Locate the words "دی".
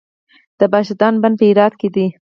1.95-2.07